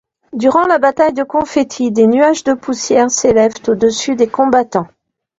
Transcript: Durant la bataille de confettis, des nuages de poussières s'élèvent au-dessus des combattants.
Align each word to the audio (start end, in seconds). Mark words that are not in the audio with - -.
Durant 0.33 0.65
la 0.65 0.79
bataille 0.79 1.13
de 1.13 1.21
confettis, 1.21 1.91
des 1.91 2.07
nuages 2.07 2.43
de 2.43 2.55
poussières 2.55 3.11
s'élèvent 3.11 3.61
au-dessus 3.69 4.15
des 4.15 4.25
combattants. 4.27 4.87